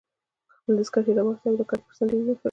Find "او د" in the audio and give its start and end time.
1.49-1.63